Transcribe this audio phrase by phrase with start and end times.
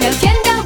[0.00, 0.57] 聊天的。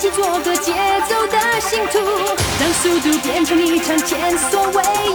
[0.00, 0.72] 一起做个节
[1.10, 1.98] 奏的信徒
[2.58, 5.09] 让速度变成一场前所未